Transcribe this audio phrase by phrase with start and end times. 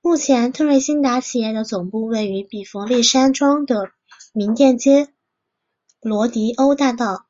[0.00, 3.90] 目前特瑞新达企业的总部位于比佛利山庄的
[4.32, 5.12] 名店街
[6.00, 7.26] 罗迪欧大道。